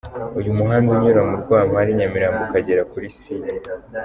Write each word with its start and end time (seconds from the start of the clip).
Uyu 0.39 0.51
muhanda 0.57 0.87
unyura 0.95 1.21
mu 1.29 1.35
Rwampara 1.41 1.87
i 1.91 1.97
Nyamirambo 1.99 2.39
ukagera 2.45 2.81
kuri 2.91 3.07
C. 3.17 3.19